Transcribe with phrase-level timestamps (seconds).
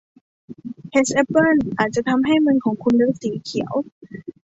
[0.91, 3.73] เฮดจ์ แอปเปิ้ลอาจจะทำให้มือของคุณเลอะสีเขียว